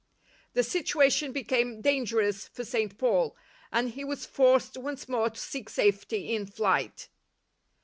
The 0.53 0.63
situation 0.63 1.31
became 1.31 1.79
dangerous 1.79 2.47
for 2.47 2.65
St. 2.65 2.97
Paul, 2.97 3.35
and 3.71 3.89
he 3.91 4.03
was 4.03 4.25
forced 4.25 4.75
once 4.75 5.07
more 5.07 5.29
to 5.29 5.39
seek 5.39 5.69
safety 5.69 6.33
in 6.33 6.47
flight. 6.47 7.07